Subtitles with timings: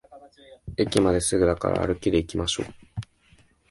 [0.77, 2.65] 駅まですぐだから歩きでいきましょう